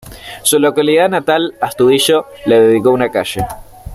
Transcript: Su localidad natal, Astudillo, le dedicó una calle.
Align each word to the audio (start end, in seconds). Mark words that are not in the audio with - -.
Su 0.41 0.57
localidad 0.57 1.09
natal, 1.09 1.53
Astudillo, 1.61 2.25
le 2.47 2.59
dedicó 2.59 2.89
una 2.89 3.11
calle. 3.11 3.45